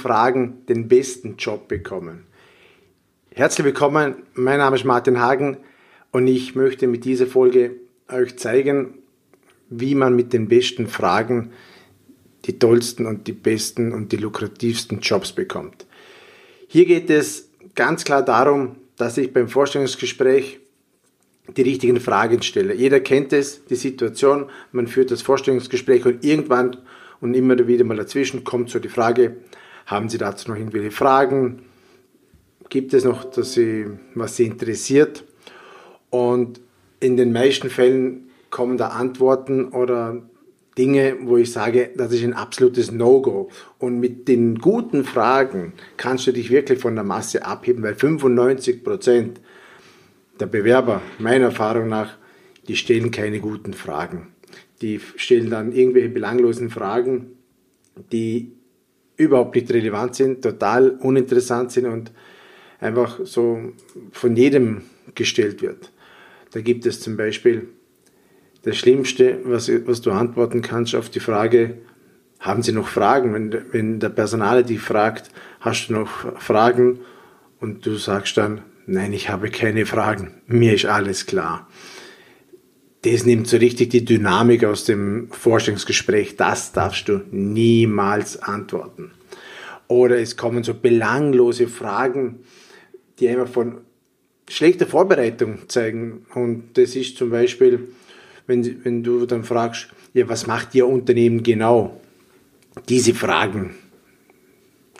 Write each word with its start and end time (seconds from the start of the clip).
Fragen 0.00 0.64
den 0.66 0.88
besten 0.88 1.36
Job 1.36 1.68
bekommen. 1.68 2.24
Herzlich 3.32 3.66
willkommen, 3.66 4.22
mein 4.34 4.58
Name 4.58 4.76
ist 4.76 4.84
Martin 4.84 5.20
Hagen 5.20 5.58
und 6.10 6.26
ich 6.26 6.54
möchte 6.54 6.86
mit 6.86 7.04
dieser 7.04 7.26
Folge 7.26 7.72
euch 8.08 8.36
zeigen, 8.38 8.94
wie 9.68 9.94
man 9.94 10.16
mit 10.16 10.32
den 10.32 10.48
besten 10.48 10.88
Fragen 10.88 11.52
die 12.46 12.58
tollsten 12.58 13.04
und 13.04 13.26
die 13.26 13.32
besten 13.32 13.92
und 13.92 14.10
die 14.12 14.16
lukrativsten 14.16 15.00
Jobs 15.00 15.32
bekommt. 15.32 15.86
Hier 16.66 16.86
geht 16.86 17.10
es 17.10 17.50
ganz 17.74 18.04
klar 18.04 18.24
darum, 18.24 18.76
dass 18.96 19.18
ich 19.18 19.32
beim 19.32 19.48
Vorstellungsgespräch 19.48 20.60
die 21.56 21.62
richtigen 21.62 22.00
Fragen 22.00 22.42
stelle. 22.42 22.74
Jeder 22.74 23.00
kennt 23.00 23.34
es, 23.34 23.66
die 23.66 23.76
Situation, 23.76 24.46
man 24.72 24.86
führt 24.86 25.10
das 25.10 25.20
Vorstellungsgespräch 25.20 26.06
und 26.06 26.24
irgendwann 26.24 26.78
und 27.20 27.34
immer 27.34 27.66
wieder 27.66 27.84
mal 27.84 27.96
dazwischen 27.96 28.44
kommt 28.44 28.70
so 28.70 28.78
die 28.78 28.88
Frage, 28.88 29.36
haben 29.90 30.08
Sie 30.08 30.18
dazu 30.18 30.50
noch 30.50 30.56
irgendwelche 30.56 30.92
Fragen? 30.92 31.62
Gibt 32.68 32.94
es 32.94 33.04
noch, 33.04 33.24
dass 33.24 33.54
Sie, 33.54 33.86
was 34.14 34.36
Sie 34.36 34.46
interessiert? 34.46 35.24
Und 36.10 36.60
in 37.00 37.16
den 37.16 37.32
meisten 37.32 37.68
Fällen 37.68 38.30
kommen 38.50 38.76
da 38.76 38.88
Antworten 38.88 39.68
oder 39.68 40.22
Dinge, 40.78 41.16
wo 41.22 41.36
ich 41.36 41.50
sage, 41.50 41.90
das 41.96 42.12
ist 42.12 42.22
ein 42.22 42.32
absolutes 42.32 42.92
No-Go. 42.92 43.50
Und 43.78 43.98
mit 43.98 44.28
den 44.28 44.58
guten 44.58 45.04
Fragen 45.04 45.72
kannst 45.96 46.26
du 46.28 46.32
dich 46.32 46.50
wirklich 46.50 46.78
von 46.78 46.94
der 46.94 47.04
Masse 47.04 47.44
abheben, 47.44 47.82
weil 47.82 47.96
95 47.96 48.84
Prozent 48.84 49.40
der 50.38 50.46
Bewerber, 50.46 51.02
meiner 51.18 51.46
Erfahrung 51.46 51.88
nach, 51.88 52.16
die 52.68 52.76
stellen 52.76 53.10
keine 53.10 53.40
guten 53.40 53.74
Fragen. 53.74 54.28
Die 54.80 55.00
stellen 55.16 55.50
dann 55.50 55.72
irgendwelche 55.72 56.08
belanglosen 56.08 56.70
Fragen, 56.70 57.32
die 58.12 58.52
überhaupt 59.20 59.54
nicht 59.54 59.70
relevant 59.70 60.14
sind, 60.14 60.42
total 60.42 60.90
uninteressant 61.00 61.70
sind 61.70 61.86
und 61.86 62.10
einfach 62.80 63.20
so 63.24 63.72
von 64.12 64.34
jedem 64.36 64.82
gestellt 65.14 65.62
wird. 65.62 65.92
Da 66.52 66.60
gibt 66.60 66.86
es 66.86 67.00
zum 67.00 67.16
Beispiel 67.16 67.68
das 68.62 68.76
Schlimmste, 68.76 69.38
was, 69.44 69.70
was 69.86 70.00
du 70.00 70.10
antworten 70.10 70.62
kannst 70.62 70.94
auf 70.94 71.08
die 71.08 71.20
Frage, 71.20 71.78
haben 72.40 72.62
Sie 72.62 72.72
noch 72.72 72.88
Fragen? 72.88 73.34
Wenn, 73.34 73.72
wenn 73.72 74.00
der 74.00 74.08
Personaler 74.08 74.62
dich 74.62 74.80
fragt, 74.80 75.30
hast 75.60 75.88
du 75.88 75.92
noch 75.92 76.40
Fragen? 76.40 77.00
Und 77.60 77.84
du 77.84 77.96
sagst 77.96 78.38
dann, 78.38 78.62
nein, 78.86 79.12
ich 79.12 79.28
habe 79.28 79.50
keine 79.50 79.84
Fragen, 79.84 80.40
mir 80.46 80.74
ist 80.74 80.86
alles 80.86 81.26
klar. 81.26 81.68
Das 83.02 83.24
nimmt 83.24 83.48
so 83.48 83.56
richtig 83.56 83.90
die 83.90 84.04
Dynamik 84.04 84.64
aus 84.64 84.84
dem 84.84 85.28
Forschungsgespräch. 85.30 86.36
Das 86.36 86.72
darfst 86.72 87.08
du 87.08 87.22
niemals 87.30 88.42
antworten. 88.42 89.12
Oder 89.88 90.18
es 90.18 90.36
kommen 90.36 90.62
so 90.62 90.74
belanglose 90.74 91.66
Fragen, 91.66 92.40
die 93.18 93.28
einfach 93.28 93.48
von 93.48 93.78
schlechter 94.48 94.86
Vorbereitung 94.86 95.68
zeigen. 95.68 96.26
Und 96.34 96.74
das 96.74 96.94
ist 96.94 97.16
zum 97.16 97.30
Beispiel, 97.30 97.88
wenn, 98.46 98.84
wenn 98.84 99.02
du 99.02 99.24
dann 99.24 99.44
fragst, 99.44 99.88
ja, 100.12 100.28
was 100.28 100.46
macht 100.46 100.74
Ihr 100.74 100.86
Unternehmen 100.86 101.42
genau? 101.42 102.00
Diese 102.88 103.14
Fragen 103.14 103.74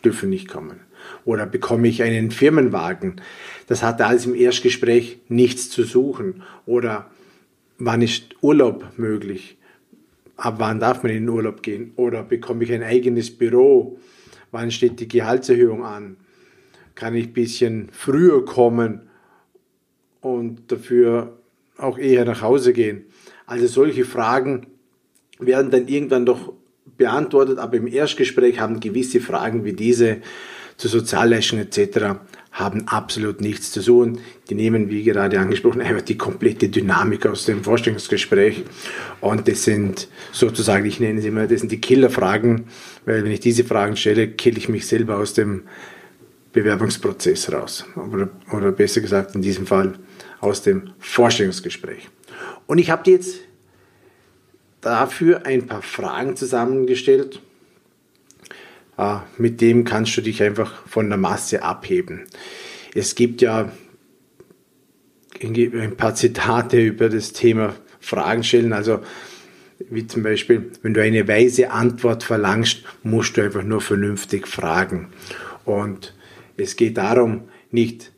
dürfen 0.03 0.31
nicht 0.31 0.49
kommen. 0.49 0.81
Oder 1.25 1.47
bekomme 1.47 1.89
ich 1.89 2.03
einen 2.03 2.31
Firmenwagen? 2.31 3.21
Das 3.67 3.83
hat 3.83 4.01
alles 4.01 4.27
im 4.27 4.35
Erstgespräch 4.35 5.19
nichts 5.29 5.69
zu 5.69 5.85
suchen. 5.85 6.43
Oder 6.67 7.11
wann 7.81 8.03
ist 8.03 8.37
Urlaub 8.43 8.93
möglich? 8.97 9.57
Ab 10.37 10.57
wann 10.59 10.79
darf 10.79 11.03
man 11.03 11.13
in 11.13 11.25
den 11.25 11.29
Urlaub 11.29 11.63
gehen? 11.63 11.93
Oder 11.97 12.23
bekomme 12.23 12.65
ich 12.65 12.73
ein 12.73 12.83
eigenes 12.83 13.37
Büro? 13.37 13.99
Wann 14.53 14.71
steht 14.71 15.01
die 15.01 15.09
Gehaltserhöhung 15.09 15.85
an? 15.85 16.17
Kann 16.95 17.15
ich 17.15 17.29
ein 17.29 17.33
bisschen 17.33 17.89
früher 17.93 18.45
kommen 18.45 19.03
und 20.21 20.71
dafür 20.71 21.39
auch 21.79 21.99
eher 21.99 22.25
nach 22.25 22.43
Hause 22.43 22.73
gehen? 22.73 23.07
Also 23.47 23.67
solche 23.67 24.05
Fragen 24.05 24.67
werden 25.39 25.71
dann 25.71 25.89
irgendwann 25.89 26.27
doch 26.27 26.53
beantwortet, 26.97 27.59
aber 27.59 27.77
im 27.77 27.87
Erstgespräch 27.87 28.61
haben 28.61 28.81
gewisse 28.81 29.21
Fragen 29.21 29.65
wie 29.65 29.73
diese 29.73 30.19
zu 30.77 30.89
Sozialleistungen 30.89 31.67
etc. 31.67 32.21
haben 32.61 32.87
absolut 32.87 33.41
nichts 33.41 33.73
zu 33.73 33.83
tun. 33.83 34.19
Die 34.49 34.55
nehmen, 34.55 34.91
wie 34.91 35.03
gerade 35.03 35.41
angesprochen, 35.41 35.81
einfach 35.81 36.03
die 36.03 36.19
komplette 36.19 36.69
Dynamik 36.69 37.27
aus 37.27 37.47
dem 37.47 37.65
Vorstellungsgespräch 37.65 38.65
und 39.21 39.49
das 39.49 39.65
sind 39.65 40.09
sozusagen, 40.33 40.85
ich 40.87 41.01
nenne 41.01 41.21
sie 41.21 41.29
immer, 41.29 41.47
das 41.47 41.61
sind 41.61 41.73
die 41.73 41.81
Killerfragen, 41.81 42.67
weil 43.07 43.25
wenn 43.25 43.33
ich 43.33 43.41
diese 43.41 43.65
Fragen 43.65 43.97
stelle, 43.97 44.29
kill 44.29 44.59
ich 44.59 44.69
mich 44.69 44.87
selber 44.87 45.19
aus 45.19 45.35
dem 45.35 45.63
Bewerbungsprozess 46.53 47.53
raus. 47.53 47.85
Oder, 47.97 48.29
oder 48.53 48.73
besser 48.73 49.01
gesagt, 49.01 49.35
in 49.35 49.43
diesem 49.43 49.67
Fall 49.67 49.95
aus 50.41 50.63
dem 50.63 50.91
Vorstellungsgespräch. 50.99 52.09
Und 52.67 52.79
ich 52.79 52.91
habe 52.91 53.11
jetzt 53.11 53.41
dafür 54.81 55.47
ein 55.47 55.67
paar 55.67 55.83
Fragen 55.83 56.37
zusammengestellt. 56.37 57.41
Ah, 59.01 59.25
mit 59.39 59.63
dem 59.63 59.85
kannst 59.85 60.15
du 60.19 60.21
dich 60.21 60.43
einfach 60.43 60.87
von 60.87 61.09
der 61.09 61.17
Masse 61.17 61.63
abheben. 61.63 62.27
Es 62.95 63.15
gibt 63.15 63.41
ja 63.41 63.73
ein 65.43 65.97
paar 65.97 66.15
Zitate 66.15 66.79
über 66.83 67.09
das 67.09 67.33
Thema 67.33 67.75
Fragen 67.99 68.45
stellen. 68.45 68.75
Also 68.75 69.01
wie 69.89 70.07
zum 70.07 70.23
Beispiel, 70.23 70.71
wenn 70.83 70.93
du 70.93 71.03
eine 71.03 71.27
weise 71.27 71.71
Antwort 71.71 72.25
verlangst, 72.25 72.83
musst 73.03 73.39
du 73.39 73.41
einfach 73.41 73.63
nur 73.63 73.81
vernünftig 73.81 74.47
fragen. 74.47 75.09
Und 75.65 76.15
es 76.59 76.77
geht 76.77 76.99
darum, 76.99 77.45
nicht 77.71 78.13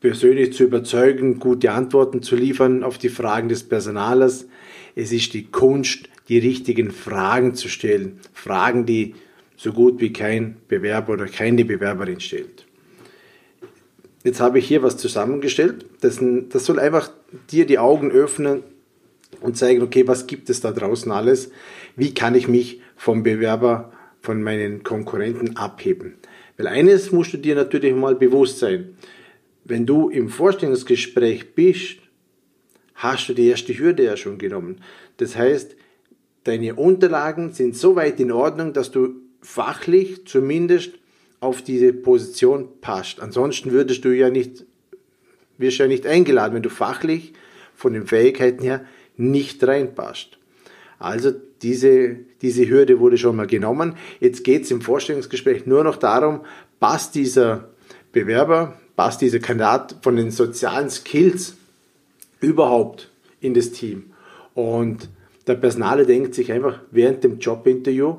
persönlich 0.00 0.52
zu 0.52 0.62
überzeugen, 0.62 1.40
gute 1.40 1.72
Antworten 1.72 2.22
zu 2.22 2.36
liefern 2.36 2.84
auf 2.84 2.98
die 2.98 3.08
Fragen 3.08 3.48
des 3.48 3.64
Personalers. 3.64 4.46
Es 4.94 5.10
ist 5.10 5.34
die 5.34 5.48
Kunst, 5.48 6.08
die 6.28 6.38
richtigen 6.38 6.92
Fragen 6.92 7.56
zu 7.56 7.68
stellen. 7.68 8.20
Fragen, 8.32 8.86
die 8.86 9.16
so 9.56 9.72
gut 9.72 10.00
wie 10.00 10.12
kein 10.12 10.56
Bewerber 10.68 11.14
oder 11.14 11.26
keine 11.26 11.64
Bewerberin 11.64 12.20
stellt. 12.20 12.66
Jetzt 14.24 14.40
habe 14.40 14.58
ich 14.58 14.66
hier 14.66 14.82
was 14.82 14.96
zusammengestellt. 14.96 15.86
Das, 16.00 16.20
das 16.20 16.64
soll 16.64 16.78
einfach 16.78 17.10
dir 17.50 17.64
die 17.64 17.78
Augen 17.78 18.10
öffnen 18.10 18.62
und 19.40 19.56
zeigen, 19.56 19.82
okay, 19.82 20.06
was 20.06 20.26
gibt 20.26 20.50
es 20.50 20.60
da 20.60 20.72
draußen 20.72 21.10
alles? 21.12 21.50
Wie 21.94 22.12
kann 22.12 22.34
ich 22.34 22.48
mich 22.48 22.80
vom 22.96 23.22
Bewerber, 23.22 23.92
von 24.20 24.42
meinen 24.42 24.82
Konkurrenten 24.82 25.56
abheben? 25.56 26.14
Weil 26.56 26.66
eines 26.66 27.12
musst 27.12 27.34
du 27.34 27.36
dir 27.36 27.54
natürlich 27.54 27.94
mal 27.94 28.16
bewusst 28.16 28.58
sein 28.58 28.96
wenn 29.68 29.84
du 29.84 30.10
im 30.10 30.28
Vorstellungsgespräch 30.28 31.54
bist, 31.54 31.96
hast 32.94 33.28
du 33.28 33.34
die 33.34 33.48
erste 33.48 33.76
Hürde 33.76 34.04
ja 34.04 34.16
schon 34.16 34.38
genommen. 34.38 34.80
Das 35.16 35.36
heißt, 35.36 35.74
deine 36.44 36.76
Unterlagen 36.76 37.52
sind 37.52 37.76
so 37.76 37.96
weit 37.96 38.20
in 38.20 38.30
Ordnung, 38.30 38.72
dass 38.72 38.92
du 38.92 39.16
fachlich 39.40 40.26
zumindest 40.26 40.92
auf 41.40 41.62
diese 41.62 41.92
Position 41.92 42.68
passt. 42.80 43.20
Ansonsten 43.20 43.72
würdest 43.72 44.04
du 44.04 44.10
ja 44.10 44.30
nicht, 44.30 44.64
wirst 45.58 45.78
ja 45.78 45.86
nicht 45.86 46.06
eingeladen, 46.06 46.54
wenn 46.54 46.62
du 46.62 46.70
fachlich 46.70 47.32
von 47.74 47.92
den 47.92 48.06
Fähigkeiten 48.06 48.62
her 48.62 48.84
nicht 49.16 49.62
reinpasst. 49.66 50.38
Also 50.98 51.32
diese, 51.62 52.16
diese 52.42 52.68
Hürde 52.68 53.00
wurde 53.00 53.18
schon 53.18 53.36
mal 53.36 53.46
genommen. 53.46 53.96
Jetzt 54.20 54.44
geht 54.44 54.64
es 54.64 54.70
im 54.70 54.80
Vorstellungsgespräch 54.80 55.66
nur 55.66 55.84
noch 55.84 55.96
darum, 55.96 56.40
passt 56.80 57.14
dieser 57.14 57.68
Bewerber, 58.12 58.78
passt 58.96 59.20
dieser 59.20 59.38
Kandidat 59.38 59.96
von 60.02 60.16
den 60.16 60.30
sozialen 60.30 60.90
Skills 60.90 61.54
überhaupt 62.40 63.10
in 63.40 63.54
das 63.54 63.72
Team. 63.72 64.12
Und 64.54 65.08
der 65.46 65.54
Personale 65.54 66.06
denkt 66.06 66.34
sich 66.34 66.50
einfach 66.50 66.80
während 66.90 67.22
dem 67.24 67.38
Jobinterview, 67.38 68.16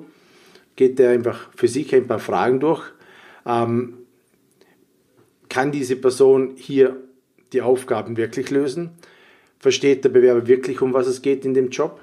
geht 0.78 1.00
er 1.02 1.10
einfach 1.10 1.50
für 1.54 1.68
sich 1.68 1.94
ein 1.94 2.08
paar 2.08 2.20
Fragen 2.20 2.62
durch. 2.62 2.84
Ähm, 3.46 3.96
kann 5.50 5.74
diese 5.74 5.98
Person 5.98 6.54
hier 6.56 6.96
die 7.52 7.62
Aufgaben 7.62 8.16
wirklich 8.16 8.50
lösen? 8.50 8.92
Versteht 9.60 10.06
der 10.06 10.10
Bewerber 10.10 10.48
wirklich, 10.48 10.82
um 10.82 10.94
was 10.94 11.08
es 11.08 11.22
geht 11.22 11.44
in 11.44 11.54
dem 11.54 11.70
Job? 11.70 12.00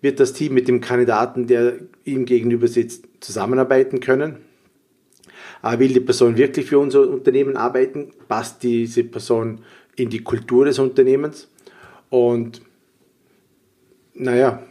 Wird 0.00 0.20
das 0.20 0.32
Team 0.32 0.54
mit 0.54 0.68
dem 0.68 0.80
Kandidaten, 0.80 1.46
der 1.46 1.74
ihm 2.04 2.24
gegenüber 2.24 2.68
sitzt, 2.68 3.06
zusammenarbeiten 3.20 4.00
können? 4.00 4.36
Äh, 5.62 5.78
will 5.78 5.92
die 5.92 6.00
Person 6.00 6.36
wirklich 6.36 6.66
für 6.66 6.78
unser 6.78 7.08
Unternehmen 7.08 7.56
arbeiten? 7.56 8.12
Passt 8.28 8.62
diese 8.62 9.04
Person 9.04 9.62
in 9.96 10.10
die 10.10 10.22
Kultur 10.22 10.66
des 10.66 10.78
Unternehmens? 10.78 11.48
Und 12.08 12.62
naja, 14.14 14.62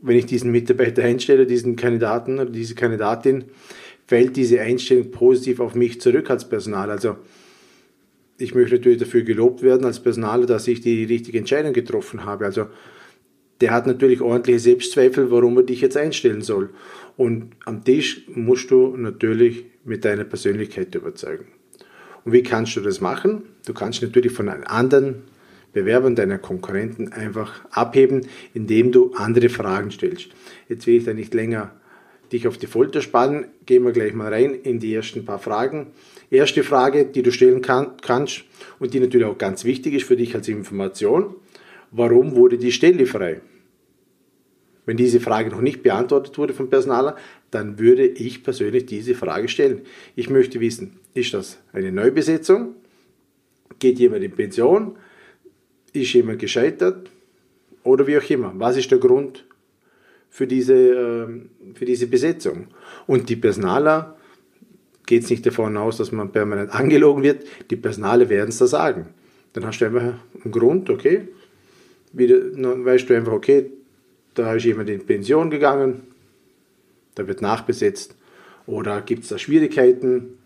wenn 0.00 0.16
ich 0.16 0.26
diesen 0.26 0.50
Mitarbeiter 0.50 1.02
einstelle, 1.02 1.46
diesen 1.46 1.76
Kandidaten 1.76 2.38
oder 2.38 2.50
diese 2.50 2.74
Kandidatin, 2.74 3.44
fällt 4.06 4.36
diese 4.36 4.60
Einstellung 4.60 5.10
positiv 5.10 5.60
auf 5.60 5.74
mich 5.74 6.00
zurück 6.00 6.30
als 6.30 6.48
Personal. 6.48 6.90
Also 6.90 7.16
ich 8.38 8.54
möchte 8.54 8.76
natürlich 8.76 8.98
dafür 8.98 9.22
gelobt 9.22 9.62
werden 9.62 9.84
als 9.84 10.00
Personal, 10.00 10.46
dass 10.46 10.68
ich 10.68 10.80
die 10.80 11.04
richtige 11.04 11.38
Entscheidung 11.38 11.72
getroffen 11.72 12.24
habe. 12.24 12.46
Also 12.46 12.66
der 13.60 13.72
hat 13.72 13.86
natürlich 13.86 14.20
ordentliche 14.20 14.60
Selbstzweifel, 14.60 15.30
warum 15.30 15.56
er 15.56 15.64
dich 15.64 15.80
jetzt 15.80 15.96
einstellen 15.96 16.42
soll. 16.42 16.70
Und 17.16 17.50
am 17.64 17.84
Tisch 17.84 18.22
musst 18.28 18.70
du 18.70 18.96
natürlich 18.96 19.64
mit 19.84 20.04
deiner 20.04 20.24
Persönlichkeit 20.24 20.94
überzeugen. 20.94 21.46
Und 22.24 22.32
wie 22.32 22.42
kannst 22.42 22.76
du 22.76 22.80
das 22.80 23.00
machen? 23.00 23.42
Du 23.66 23.74
kannst 23.74 24.00
natürlich 24.02 24.32
von 24.32 24.48
anderen 24.48 25.22
Bewerbern, 25.80 26.16
deiner 26.16 26.38
Konkurrenten 26.38 27.12
einfach 27.12 27.64
abheben, 27.70 28.26
indem 28.54 28.92
du 28.92 29.12
andere 29.14 29.48
Fragen 29.48 29.90
stellst. 29.90 30.28
Jetzt 30.68 30.86
will 30.86 30.96
ich 30.96 31.04
da 31.04 31.14
nicht 31.14 31.34
länger 31.34 31.72
dich 32.32 32.46
auf 32.46 32.58
die 32.58 32.66
Folter 32.66 33.00
spannen. 33.00 33.46
Gehen 33.66 33.84
wir 33.84 33.92
gleich 33.92 34.14
mal 34.14 34.32
rein 34.32 34.54
in 34.54 34.78
die 34.78 34.94
ersten 34.94 35.24
paar 35.24 35.38
Fragen. 35.38 35.88
Erste 36.30 36.62
Frage, 36.62 37.06
die 37.06 37.22
du 37.22 37.32
stellen 37.32 37.62
kann, 37.62 37.92
kannst 38.02 38.44
und 38.78 38.92
die 38.92 39.00
natürlich 39.00 39.26
auch 39.26 39.38
ganz 39.38 39.64
wichtig 39.64 39.94
ist 39.94 40.06
für 40.06 40.16
dich 40.16 40.34
als 40.34 40.48
Information. 40.48 41.34
Warum 41.90 42.36
wurde 42.36 42.58
die 42.58 42.72
Stelle 42.72 43.06
frei? 43.06 43.40
Wenn 44.84 44.96
diese 44.96 45.20
Frage 45.20 45.50
noch 45.50 45.60
nicht 45.60 45.82
beantwortet 45.82 46.38
wurde 46.38 46.54
vom 46.54 46.70
Personaler, 46.70 47.16
dann 47.50 47.78
würde 47.78 48.06
ich 48.06 48.42
persönlich 48.42 48.86
diese 48.86 49.14
Frage 49.14 49.48
stellen. 49.48 49.82
Ich 50.16 50.30
möchte 50.30 50.60
wissen, 50.60 50.98
ist 51.14 51.34
das 51.34 51.58
eine 51.72 51.92
Neubesetzung? 51.92 52.74
Geht 53.78 53.98
jemand 53.98 54.24
in 54.24 54.32
Pension? 54.32 54.96
Ist 56.02 56.12
jemand 56.12 56.38
gescheitert? 56.38 57.10
Oder 57.82 58.06
wie 58.06 58.18
auch 58.18 58.30
immer. 58.30 58.52
Was 58.56 58.76
ist 58.76 58.90
der 58.90 58.98
Grund 58.98 59.44
für 60.30 60.46
diese, 60.46 60.74
ähm, 60.74 61.50
für 61.74 61.84
diese 61.84 62.06
Besetzung? 62.06 62.68
Und 63.06 63.28
die 63.28 63.36
Personaler 63.36 64.16
geht 65.06 65.24
es 65.24 65.30
nicht 65.30 65.46
davon 65.46 65.76
aus, 65.76 65.96
dass 65.96 66.12
man 66.12 66.30
permanent 66.30 66.70
angelogen 66.74 67.22
wird. 67.22 67.44
Die 67.70 67.76
Personale 67.76 68.28
werden 68.28 68.50
es 68.50 68.58
da 68.58 68.66
sagen. 68.66 69.08
Dann 69.54 69.64
hast 69.66 69.80
du 69.80 69.86
einfach 69.86 70.02
einen 70.02 70.52
Grund, 70.52 70.90
okay. 70.90 71.28
Wieder, 72.12 72.38
dann 72.38 72.84
weißt 72.84 73.08
du 73.08 73.16
einfach, 73.16 73.32
okay, 73.32 73.70
da 74.34 74.54
ist 74.54 74.64
jemand 74.64 74.88
in 74.90 75.04
Pension 75.04 75.50
gegangen, 75.50 76.02
da 77.14 77.26
wird 77.26 77.42
nachbesetzt. 77.42 78.14
Oder 78.66 79.00
gibt 79.00 79.24
es 79.24 79.30
da 79.30 79.38
Schwierigkeiten? 79.38 80.38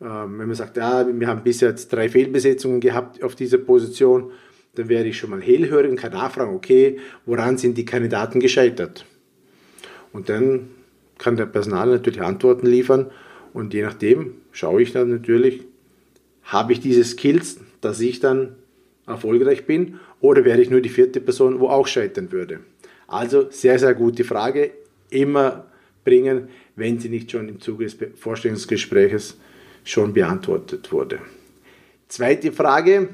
Ähm, 0.00 0.38
wenn 0.38 0.46
man 0.46 0.54
sagt, 0.54 0.76
ja, 0.76 1.06
wir 1.08 1.26
haben 1.26 1.42
bisher 1.42 1.70
jetzt 1.70 1.92
drei 1.92 2.08
Fehlbesetzungen 2.08 2.80
gehabt 2.80 3.22
auf 3.22 3.34
dieser 3.34 3.58
Position, 3.58 4.30
dann 4.74 4.88
werde 4.88 5.08
ich 5.08 5.18
schon 5.18 5.30
mal 5.30 5.42
hellhörig 5.42 5.90
und 5.90 5.96
kann 5.96 6.12
nachfragen, 6.12 6.54
okay, 6.54 6.98
woran 7.26 7.58
sind 7.58 7.76
die 7.76 7.84
Kandidaten 7.84 8.40
gescheitert? 8.40 9.04
Und 10.12 10.28
dann 10.28 10.70
kann 11.18 11.36
der 11.36 11.46
Personal 11.46 11.88
natürlich 11.88 12.22
Antworten 12.22 12.66
liefern 12.66 13.10
und 13.52 13.74
je 13.74 13.82
nachdem 13.82 14.34
schaue 14.50 14.82
ich 14.82 14.92
dann 14.92 15.10
natürlich, 15.10 15.64
habe 16.44 16.72
ich 16.72 16.80
diese 16.80 17.04
Skills, 17.04 17.60
dass 17.80 18.00
ich 18.00 18.20
dann 18.20 18.56
erfolgreich 19.06 19.66
bin 19.66 20.00
oder 20.20 20.44
wäre 20.44 20.60
ich 20.60 20.70
nur 20.70 20.80
die 20.80 20.88
vierte 20.88 21.20
Person, 21.20 21.60
wo 21.60 21.68
auch 21.68 21.86
scheitern 21.86 22.32
würde? 22.32 22.60
Also 23.06 23.50
sehr, 23.50 23.78
sehr 23.78 23.94
gute 23.94 24.24
Frage. 24.24 24.70
Immer 25.10 25.66
bringen, 26.04 26.48
wenn 26.76 26.98
sie 26.98 27.08
nicht 27.08 27.30
schon 27.30 27.48
im 27.48 27.60
Zuge 27.60 27.84
des 27.84 27.96
Vorstellungsgespräches 28.16 29.38
schon 29.84 30.14
beantwortet 30.14 30.90
wurde. 30.92 31.18
Zweite 32.08 32.52
Frage, 32.52 33.08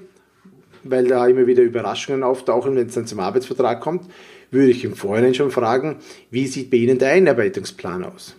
weil 0.84 1.06
da 1.06 1.26
immer 1.26 1.46
wieder 1.46 1.62
Überraschungen 1.62 2.22
auftauchen, 2.22 2.76
wenn 2.76 2.86
es 2.86 2.94
dann 2.94 3.06
zum 3.06 3.20
Arbeitsvertrag 3.20 3.80
kommt, 3.80 4.10
würde 4.50 4.70
ich 4.70 4.84
im 4.84 4.94
Vorhinein 4.94 5.34
schon 5.34 5.50
fragen, 5.50 5.96
wie 6.30 6.46
sieht 6.46 6.70
bei 6.70 6.78
Ihnen 6.78 6.98
der 6.98 7.10
Einarbeitungsplan 7.12 8.04
aus? 8.04 8.34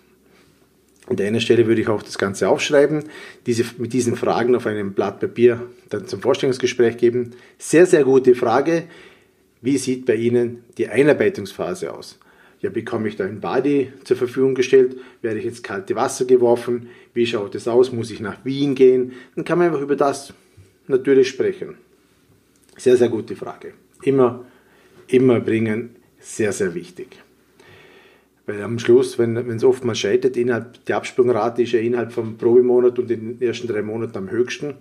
An 1.08 1.20
einer 1.20 1.40
Stelle 1.40 1.66
würde 1.66 1.82
ich 1.82 1.88
auch 1.88 2.04
das 2.04 2.20
Ganze 2.20 2.48
aufschreiben, 2.50 3.06
diese, 3.48 3.66
mit 3.80 3.94
diesen 3.94 4.16
Fragen 4.16 4.56
auf 4.56 4.68
einem 4.68 4.94
Blatt 4.94 5.20
Papier 5.20 5.62
dann 5.90 6.08
zum 6.08 6.22
Vorstellungsgespräch 6.22 6.98
geben. 6.98 7.32
Sehr, 7.58 7.88
sehr 7.88 8.04
gute 8.04 8.36
Frage. 8.36 8.84
Wie 9.62 9.78
sieht 9.80 10.06
bei 10.06 10.16
Ihnen 10.16 10.64
die 10.78 10.88
Einarbeitungsphase 10.88 11.92
aus? 11.92 12.20
Ja, 12.62 12.70
bekomme 12.70 13.08
ich 13.08 13.16
da 13.16 13.26
ein 13.26 13.40
Body 13.40 13.92
zur 14.04 14.18
Verfügung 14.18 14.54
gestellt? 14.54 14.98
Werde 15.22 15.40
ich 15.40 15.46
ins 15.46 15.64
kalte 15.64 15.96
Wasser 15.96 16.26
geworfen? 16.26 16.90
Wie 17.14 17.26
schaut 17.26 17.56
es 17.56 17.68
aus? 17.68 17.92
Muss 17.92 18.12
ich 18.12 18.20
nach 18.20 18.46
Wien 18.46 18.76
gehen? 18.76 19.14
Dann 19.36 19.46
kann 19.46 19.58
man 19.58 19.68
einfach 19.68 19.82
über 19.82 19.96
das 19.96 20.34
natürlich 20.88 21.30
sprechen. 21.30 21.76
Sehr, 22.80 22.96
sehr 22.96 23.10
gute 23.10 23.36
Frage. 23.36 23.74
Immer, 24.04 24.46
immer 25.08 25.42
bringen, 25.42 25.98
sehr, 26.20 26.54
sehr 26.54 26.74
wichtig. 26.74 27.22
Weil 28.46 28.64
am 28.64 28.80
Schluss, 28.80 29.20
wenn 29.20 29.36
es 29.36 29.66
oftmals 29.66 30.00
scheitert, 30.00 30.38
innerhalb, 30.38 30.86
die 30.86 30.94
Absprungrate 30.94 31.64
ist 31.64 31.74
ja 31.74 31.82
innerhalb 31.82 32.14
vom 32.14 32.38
Probemonat 32.38 32.98
und 32.98 33.12
in 33.12 33.38
den 33.38 33.48
ersten 33.48 33.68
drei 33.68 33.82
Monaten 33.82 34.18
am 34.18 34.32
höchsten. 34.32 34.76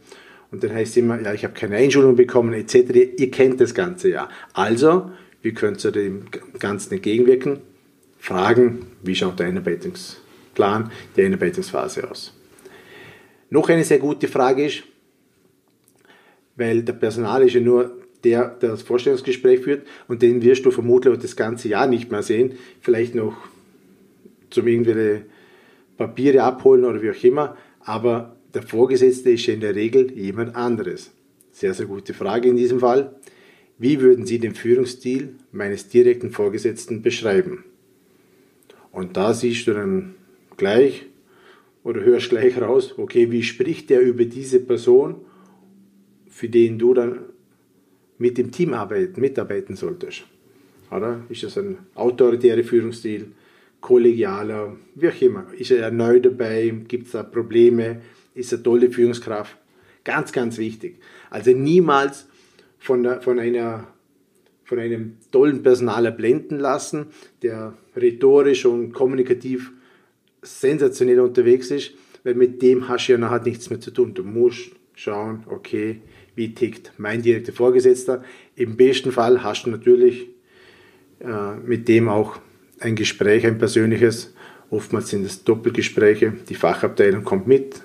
Und 0.53 0.63
dann 0.63 0.73
heißt 0.73 0.93
es 0.93 0.97
immer, 0.97 1.21
ja, 1.21 1.35
ich 1.35 1.43
habe 1.43 1.55
keine 1.55 1.77
Einschulung 1.77 2.15
bekommen, 2.15 2.55
etc. 2.55 2.75
Ihr 3.19 3.31
kennt 3.33 3.61
das 3.61 3.75
Ganze 3.75 4.11
ja. 4.11 4.29
Also, 4.53 5.11
wie 5.43 5.53
könnt 5.53 5.85
ihr 5.85 5.91
dem 5.91 6.27
Ganzen 6.61 6.95
entgegenwirken? 6.95 7.59
Fragen, 8.19 8.87
wie 9.03 9.17
schaut 9.17 9.41
der 9.41 9.49
Einarbeitungsplan, 9.49 10.93
die 11.17 11.25
Einarbeitungsphase 11.25 12.09
aus? 12.09 12.33
Noch 13.51 13.69
eine 13.69 13.83
sehr 13.83 13.99
gute 13.99 14.29
Frage 14.29 14.67
ist, 14.67 14.85
weil 16.59 16.83
der 16.83 16.93
Personal 16.93 17.43
ist 17.45 17.55
ja 17.55 17.61
nur 17.61 17.97
der, 18.25 18.49
der 18.49 18.71
das 18.71 18.83
Vorstellungsgespräch 18.83 19.61
führt 19.61 19.87
und 20.09 20.21
den 20.23 20.43
wirst 20.43 20.67
du 20.67 20.71
vermutlich 20.71 21.19
das 21.19 21.37
ganze 21.37 21.69
Jahr 21.69 21.87
nicht 21.87 22.11
mehr 22.11 22.23
sehen, 22.23 22.55
vielleicht 22.81 23.15
noch 23.15 23.37
zum 24.51 24.67
irgendwelche 24.67 25.23
Papiere 25.97 26.43
abholen 26.43 26.85
oder 26.85 27.01
wie 27.01 27.11
auch 27.11 27.25
immer, 27.25 27.57
aber 27.81 28.37
der 28.55 28.63
Vorgesetzte 28.63 29.31
ist 29.31 29.47
ja 29.47 29.55
in 29.55 29.61
der 29.61 29.75
Regel 29.75 30.13
jemand 30.13 30.57
anderes. 30.57 31.13
Sehr, 31.53 31.75
sehr 31.75 31.87
gute 31.87 32.13
Frage 32.13 32.49
in 32.49 32.57
diesem 32.57 32.81
Fall. 32.81 33.15
Wie 33.79 34.01
würden 34.01 34.27
Sie 34.27 34.39
den 34.39 34.55
Führungsstil 34.55 35.37
meines 35.53 35.89
direkten 35.89 36.31
Vorgesetzten 36.31 37.03
beschreiben? 37.03 37.65
Und 38.91 39.17
da 39.17 39.33
siehst 39.33 39.67
du 39.69 39.75
dann 39.75 40.15
gleich 40.57 41.07
oder 41.85 42.01
hörst 42.01 42.31
gleich 42.31 42.61
raus, 42.61 42.95
okay, 42.97 43.31
wie 43.31 43.43
spricht 43.43 43.91
der 43.91 44.01
über 44.01 44.25
diese 44.25 44.61
Person, 44.61 45.17
für 46.29 46.49
den 46.49 46.79
du 46.79 46.95
dann 46.95 47.21
mit 48.19 48.39
dem 48.39 48.51
Team 48.51 48.75
arbeiten, 48.75 49.21
mitarbeiten 49.21 49.77
solltest? 49.77 50.25
Oder? 50.91 51.23
Ist 51.29 51.43
das 51.43 51.59
ein 51.59 51.79
autoritärer 51.95 52.65
Führungsstil, 52.65 53.33
kollegialer, 53.81 54.77
wie 54.95 55.09
auch 55.09 55.23
immer? 55.23 55.47
Ist 55.57 55.71
er 55.71 55.91
neu 55.91 56.21
dabei? 56.21 56.75
Gibt 56.89 57.07
es 57.07 57.13
da 57.13 57.23
Probleme? 57.23 58.01
ist 58.39 58.53
eine 58.53 58.63
tolle 58.63 58.91
Führungskraft. 58.91 59.57
Ganz, 60.05 60.33
ganz 60.33 60.59
wichtig. 60.59 61.01
Also 61.29 61.51
niemals 61.51 62.27
von, 62.79 63.03
der, 63.03 63.21
von, 63.21 63.39
einer, 63.39 63.89
von 64.65 64.79
einem 64.79 65.17
tollen 65.33 65.63
Personaler 65.63 66.13
blenden 66.13 66.59
lassen, 66.59 67.07
der 67.43 67.75
rhetorisch 67.97 68.65
und 68.65 68.93
kommunikativ 68.93 69.73
sensationell 70.43 71.21
unterwegs 71.21 71.71
ist, 71.71 71.93
weil 72.23 72.35
mit 72.35 72.63
dem 72.63 72.89
hast 72.89 73.09
du 73.09 73.13
ja 73.13 73.19
nachher 73.19 73.43
nichts 73.43 73.71
mehr 73.71 73.81
zu 73.81 73.91
tun. 73.91 74.15
Du 74.15 74.23
musst 74.23 74.71
schauen, 74.99 75.45
okay, 75.47 76.01
wie 76.35 76.55
tickt 76.55 76.93
mein 76.99 77.23
direkter 77.23 77.53
Vorgesetzter. 77.53 78.25
Im 78.57 78.77
besten 78.77 79.13
Fall 79.13 79.45
hast 79.45 79.65
du 79.65 79.71
natürlich 79.71 80.27
äh, 81.21 81.55
mit 81.65 81.87
dem 81.87 82.09
auch 82.09 82.39
ein 82.81 82.97
Gespräch, 82.97 83.47
ein 83.47 83.59
persönliches. 83.59 84.35
Oftmals 84.71 85.11
sind 85.11 85.25
es 85.25 85.45
Doppelgespräche. 85.45 86.33
Die 86.49 86.55
Fachabteilung 86.55 87.23
kommt 87.23 87.47
mit, 87.47 87.81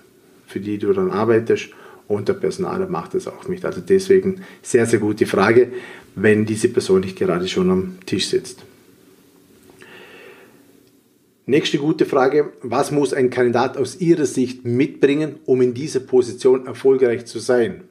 für 0.48 0.60
die 0.60 0.80
du 0.80 0.92
dann 0.92 1.12
arbeitest 1.12 1.70
und 2.08 2.28
der 2.28 2.34
Personaler 2.34 2.88
macht 2.88 3.14
das 3.14 3.28
auch 3.28 3.48
nicht. 3.48 3.64
Also 3.64 3.80
deswegen 3.82 4.42
sehr, 4.64 4.88
sehr 4.88 5.00
gute 5.00 5.28
Frage, 5.28 5.70
wenn 6.16 6.46
diese 6.46 6.70
Person 6.70 7.02
nicht 7.02 7.18
gerade 7.18 7.48
schon 7.48 7.70
am 7.70 7.98
Tisch 8.08 8.28
sitzt. 8.28 8.66
Nächste 11.46 11.78
gute 11.78 12.06
Frage, 12.06 12.54
was 12.62 12.92
muss 12.92 13.14
ein 13.14 13.30
Kandidat 13.30 13.76
aus 13.76 14.00
Ihrer 14.00 14.26
Sicht 14.26 14.64
mitbringen, 14.64 15.36
um 15.44 15.62
in 15.62 15.74
dieser 15.74 16.00
Position 16.00 16.66
erfolgreich 16.68 17.26
zu 17.26 17.40
sein? 17.40 17.84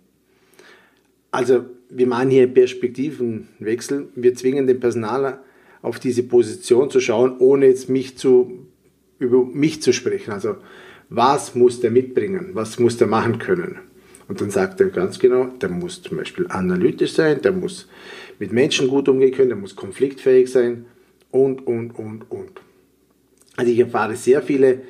Also 1.30 1.66
wir 1.90 2.06
machen 2.06 2.30
hier 2.30 2.46
Perspektivenwechsel. 2.46 4.08
Wir 4.14 4.34
zwingen 4.34 4.66
den 4.66 4.80
Personaler 4.80 5.44
auf 5.82 5.98
diese 5.98 6.22
Position 6.22 6.88
zu 6.88 7.00
schauen, 7.00 7.36
ohne 7.40 7.66
jetzt 7.66 7.90
mich 7.90 8.16
zu, 8.16 8.66
über 9.18 9.44
mich 9.44 9.82
zu 9.82 9.92
sprechen. 9.92 10.32
Also 10.32 10.56
was 11.10 11.54
muss 11.54 11.80
der 11.80 11.90
mitbringen, 11.90 12.50
was 12.54 12.78
muss 12.78 12.96
der 12.96 13.06
machen 13.06 13.38
können. 13.38 13.80
Und 14.28 14.40
dann 14.40 14.50
sagt 14.50 14.80
er 14.80 14.88
ganz 14.88 15.18
genau, 15.18 15.48
der 15.60 15.68
muss 15.68 16.00
zum 16.00 16.16
Beispiel 16.16 16.46
analytisch 16.48 17.12
sein, 17.12 17.42
der 17.42 17.52
muss 17.52 17.86
mit 18.38 18.50
Menschen 18.50 18.88
gut 18.88 19.10
umgehen 19.10 19.32
können, 19.32 19.50
der 19.50 19.58
muss 19.58 19.76
konfliktfähig 19.76 20.50
sein 20.50 20.86
und, 21.30 21.66
und, 21.66 21.90
und, 21.98 22.30
und. 22.30 22.62
Also 23.62 23.74
ich 23.74 23.78
erfahre 23.78 24.16
sehr 24.16 24.42
viele 24.42 24.80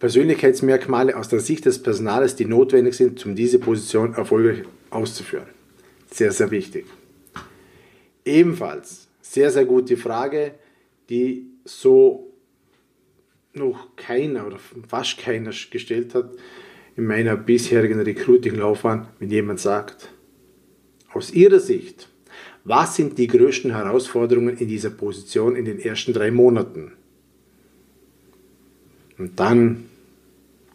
Persönlichkeitsmerkmale 0.00 1.16
aus 1.16 1.28
der 1.28 1.38
Sicht 1.38 1.64
des 1.64 1.80
Personals, 1.80 2.34
die 2.34 2.44
notwendig 2.44 2.94
sind, 2.94 3.24
um 3.24 3.36
diese 3.36 3.60
Position 3.60 4.14
erfolgreich 4.14 4.64
auszuführen. 4.90 5.46
Sehr, 6.10 6.32
sehr 6.32 6.50
wichtig. 6.50 6.86
Ebenfalls 8.24 9.06
sehr, 9.22 9.52
sehr 9.52 9.64
gute 9.64 9.96
Frage, 9.96 10.54
die 11.08 11.46
so 11.64 12.32
noch 13.54 13.94
keiner 13.94 14.48
oder 14.48 14.58
fast 14.88 15.18
keiner 15.18 15.52
gestellt 15.70 16.16
hat 16.16 16.30
in 16.96 17.06
meiner 17.06 17.36
bisherigen 17.36 18.00
Recruiting-Laufbahn, 18.00 19.06
wenn 19.20 19.30
jemand 19.30 19.60
sagt, 19.60 20.08
aus 21.12 21.30
Ihrer 21.32 21.60
Sicht, 21.60 22.08
Was 22.64 22.96
sind 22.96 23.16
die 23.18 23.28
größten 23.28 23.70
Herausforderungen 23.76 24.56
in 24.56 24.66
dieser 24.66 24.90
Position 24.90 25.54
in 25.54 25.64
den 25.64 25.78
ersten 25.78 26.12
drei 26.12 26.32
Monaten? 26.32 26.95
Und 29.18 29.38
dann 29.40 29.84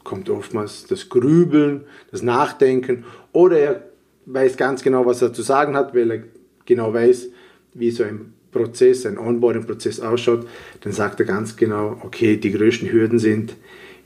kommt 0.03 0.29
oftmals 0.29 0.85
das 0.87 1.09
Grübeln, 1.09 1.81
das 2.09 2.21
Nachdenken 2.21 3.05
oder 3.31 3.59
er 3.59 3.83
weiß 4.25 4.57
ganz 4.57 4.81
genau, 4.83 5.05
was 5.05 5.21
er 5.21 5.33
zu 5.33 5.41
sagen 5.41 5.75
hat, 5.75 5.95
weil 5.95 6.11
er 6.11 6.23
genau 6.65 6.93
weiß, 6.93 7.27
wie 7.73 7.91
so 7.91 8.03
ein 8.03 8.33
Prozess, 8.51 9.05
ein 9.05 9.17
Onboarding-Prozess 9.17 9.99
ausschaut, 9.99 10.47
dann 10.81 10.93
sagt 10.93 11.19
er 11.19 11.25
ganz 11.25 11.55
genau, 11.55 11.99
okay, 12.03 12.37
die 12.37 12.51
größten 12.51 12.91
Hürden 12.91 13.19
sind, 13.19 13.55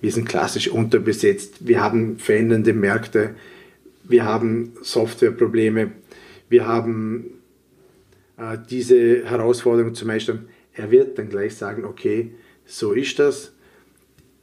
wir 0.01 0.11
sind 0.11 0.27
klassisch 0.27 0.67
unterbesetzt, 0.67 1.67
wir 1.67 1.81
haben 1.81 2.19
verändernde 2.19 2.73
Märkte, 2.73 3.35
wir 4.03 4.25
haben 4.25 4.73
Softwareprobleme, 4.81 5.91
wir 6.49 6.67
haben 6.67 7.39
äh, 8.37 8.57
diese 8.69 9.25
Herausforderung 9.25 9.95
zu 9.95 10.05
meistern. 10.05 10.47
Er 10.73 10.91
wird 10.91 11.17
dann 11.17 11.29
gleich 11.29 11.55
sagen, 11.55 11.85
okay, 11.85 12.31
so 12.65 12.91
ist 12.91 13.17
das. 13.17 13.51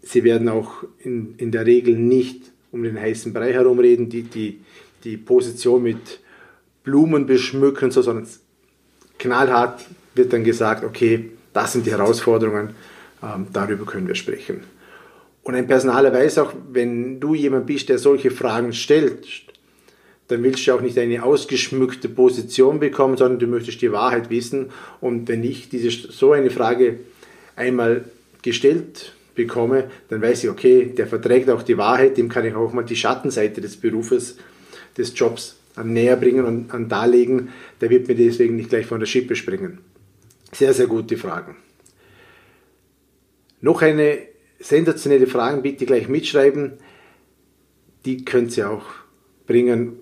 Sie 0.02 0.24
werden 0.24 0.48
auch 0.48 0.84
in, 1.04 1.34
in 1.38 1.52
der 1.52 1.64
Regel 1.66 1.96
nicht 1.96 2.52
um 2.72 2.82
den 2.82 2.98
heißen 2.98 3.32
Brei 3.32 3.52
herumreden, 3.52 4.08
die, 4.08 4.22
die, 4.22 4.60
die 5.04 5.16
Position 5.16 5.82
mit 5.82 6.20
Blumen 6.82 7.26
beschmücken, 7.26 7.90
so, 7.90 8.02
sondern 8.02 8.26
knallhart 9.18 9.84
wird 10.14 10.32
dann 10.32 10.42
gesagt, 10.42 10.84
okay, 10.84 11.30
das 11.52 11.74
sind 11.74 11.86
die 11.86 11.92
Herausforderungen, 11.92 12.70
ähm, 13.22 13.46
darüber 13.52 13.84
können 13.84 14.08
wir 14.08 14.14
sprechen. 14.14 14.64
Und 15.42 15.54
ein 15.54 15.66
Personaler 15.66 16.12
weiß 16.12 16.38
auch, 16.38 16.52
wenn 16.72 17.20
du 17.20 17.34
jemand 17.34 17.66
bist, 17.66 17.88
der 17.88 17.98
solche 17.98 18.30
Fragen 18.30 18.72
stellt, 18.72 19.26
dann 20.28 20.42
willst 20.42 20.66
du 20.66 20.72
auch 20.72 20.80
nicht 20.80 20.98
eine 20.98 21.22
ausgeschmückte 21.22 22.08
Position 22.08 22.80
bekommen, 22.80 23.16
sondern 23.16 23.38
du 23.38 23.46
möchtest 23.46 23.82
die 23.82 23.92
Wahrheit 23.92 24.30
wissen. 24.30 24.70
Und 25.00 25.28
wenn 25.28 25.44
ich 25.44 25.68
diese, 25.68 25.90
so 25.90 26.32
eine 26.32 26.50
Frage 26.50 27.00
einmal 27.54 28.04
gestellt 28.42 29.12
bekomme, 29.34 29.90
dann 30.08 30.20
weiß 30.20 30.44
ich, 30.44 30.50
okay, 30.50 30.92
der 30.96 31.06
verträgt 31.06 31.48
auch 31.50 31.62
die 31.62 31.78
Wahrheit, 31.78 32.16
dem 32.16 32.28
kann 32.28 32.44
ich 32.44 32.54
auch 32.54 32.72
mal 32.72 32.84
die 32.84 32.96
Schattenseite 32.96 33.60
des 33.60 33.76
Berufes, 33.76 34.36
des 34.96 35.12
Jobs 35.18 35.56
näher 35.82 36.16
bringen 36.16 36.44
und 36.44 36.74
an 36.74 36.88
darlegen. 36.88 37.48
Der 37.80 37.90
wird 37.90 38.08
mir 38.08 38.14
deswegen 38.14 38.56
nicht 38.56 38.68
gleich 38.68 38.86
von 38.86 39.00
der 39.00 39.06
Schippe 39.06 39.36
springen. 39.36 39.78
Sehr, 40.52 40.74
sehr 40.74 40.86
gute 40.86 41.16
Fragen. 41.16 41.56
Noch 43.60 43.80
eine 43.80 44.18
sensationelle 44.58 45.26
Frage, 45.26 45.62
bitte 45.62 45.86
gleich 45.86 46.08
mitschreiben. 46.08 46.72
Die 48.04 48.24
könnt 48.24 48.56
ihr 48.56 48.70
auch 48.70 48.84
bringen. 49.46 49.98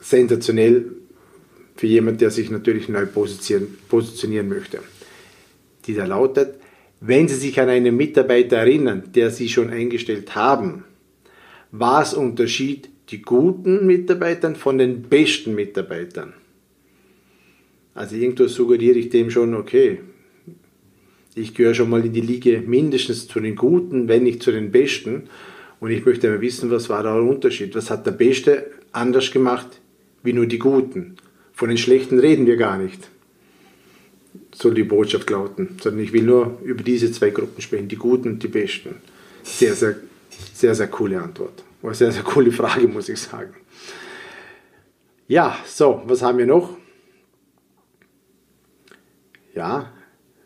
Sensationell 0.00 0.92
für 1.76 1.86
jemanden, 1.86 2.18
der 2.18 2.30
sich 2.30 2.50
natürlich 2.50 2.88
neu 2.88 3.06
positionieren, 3.06 3.78
positionieren 3.88 4.48
möchte. 4.48 4.80
Die 5.86 5.94
da 5.94 6.04
lautet, 6.04 6.57
wenn 7.00 7.28
Sie 7.28 7.36
sich 7.36 7.60
an 7.60 7.68
einen 7.68 7.96
Mitarbeiter 7.96 8.56
erinnern, 8.56 9.04
der 9.14 9.30
Sie 9.30 9.48
schon 9.48 9.70
eingestellt 9.70 10.34
haben, 10.34 10.84
was 11.70 12.14
unterschied 12.14 12.88
die 13.10 13.22
guten 13.22 13.86
Mitarbeiter 13.86 14.54
von 14.54 14.78
den 14.78 15.02
besten 15.02 15.54
Mitarbeitern? 15.54 16.34
Also 17.94 18.16
irgendwo 18.16 18.46
suggeriere 18.46 18.98
ich 18.98 19.08
dem 19.10 19.30
schon, 19.30 19.54
okay, 19.54 20.00
ich 21.34 21.54
gehöre 21.54 21.74
schon 21.74 21.90
mal 21.90 22.04
in 22.04 22.12
die 22.12 22.20
Liga 22.20 22.60
mindestens 22.66 23.28
zu 23.28 23.40
den 23.40 23.54
Guten, 23.54 24.08
wenn 24.08 24.24
nicht 24.24 24.42
zu 24.42 24.50
den 24.50 24.70
Besten. 24.70 25.24
Und 25.80 25.90
ich 25.90 26.04
möchte 26.04 26.28
mal 26.28 26.40
wissen, 26.40 26.70
was 26.70 26.88
war 26.88 27.02
da 27.02 27.14
der 27.14 27.22
Unterschied? 27.22 27.74
Was 27.74 27.90
hat 27.90 28.06
der 28.06 28.12
Beste 28.12 28.70
anders 28.92 29.30
gemacht 29.30 29.80
wie 30.22 30.32
nur 30.32 30.46
die 30.46 30.58
Guten? 30.58 31.16
Von 31.52 31.68
den 31.68 31.78
Schlechten 31.78 32.18
reden 32.18 32.46
wir 32.46 32.56
gar 32.56 32.78
nicht. 32.78 33.08
Soll 34.54 34.74
die 34.74 34.84
Botschaft 34.84 35.28
lauten. 35.30 35.76
Sondern 35.80 36.02
ich 36.02 36.12
will 36.12 36.22
nur 36.22 36.58
über 36.62 36.82
diese 36.82 37.10
zwei 37.12 37.30
Gruppen 37.30 37.60
sprechen, 37.60 37.88
die 37.88 37.96
Guten 37.96 38.28
und 38.30 38.42
die 38.42 38.48
Besten. 38.48 38.96
Sehr, 39.42 39.74
sehr, 39.74 39.96
sehr, 40.52 40.74
sehr 40.74 40.88
coole 40.88 41.20
Antwort. 41.20 41.64
Eine 41.82 41.94
sehr, 41.94 42.12
sehr 42.12 42.22
coole 42.22 42.50
Frage, 42.52 42.88
muss 42.88 43.08
ich 43.08 43.20
sagen. 43.20 43.54
Ja, 45.28 45.56
so, 45.66 46.02
was 46.06 46.22
haben 46.22 46.38
wir 46.38 46.46
noch? 46.46 46.76
Ja, 49.54 49.92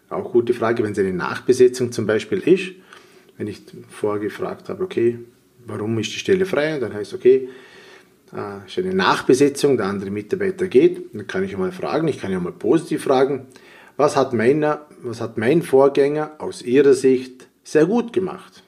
auch 0.09 0.33
gute 0.33 0.55
Frage, 0.55 0.83
wenn 0.83 0.93
es 0.93 0.99
eine 0.99 1.13
Nachbesetzung 1.13 1.93
zum 1.93 2.07
Beispiel 2.07 2.41
ist. 2.41 2.73
Wenn 3.37 3.47
ich 3.47 3.63
vorher 3.89 4.21
gefragt 4.21 4.69
habe, 4.69 4.85
okay, 4.85 5.19
warum 5.67 5.99
ist 5.99 6.13
die 6.13 6.19
Stelle 6.19 6.45
frei? 6.45 6.79
Dann 6.79 6.93
heißt 6.93 7.15
okay, 7.15 7.49
äh, 8.35 8.67
ist 8.67 8.79
eine 8.79 8.95
Nachbesetzung, 8.95 9.77
der 9.77 9.87
andere 9.87 10.11
Mitarbeiter 10.11 10.67
geht. 10.67 11.15
Dann 11.15 11.27
kann 11.27 11.45
ich 11.45 11.57
mal 11.57 11.73
fragen, 11.73 12.09
ich 12.09 12.21
kann 12.21 12.33
ja 12.33 12.41
mal 12.41 12.53
positiv 12.53 13.05
fragen, 13.05 13.47
was 13.97 14.17
hat, 14.17 14.33
meiner, 14.33 14.87
was 15.03 15.21
hat 15.21 15.39
mein 15.39 15.63
Vorgänger 15.63 16.37
aus 16.39 16.63
Ihrer 16.63 16.95
Sicht 16.95 17.49
sehr 17.65 17.87
gut 17.87 18.13
gemacht? 18.13 18.63